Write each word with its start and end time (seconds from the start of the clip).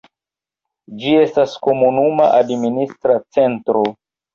Ĝi 1.03 1.13
estas 1.25 1.55
komunuma 1.67 2.29
administra 2.41 3.23
centro. 3.41 3.91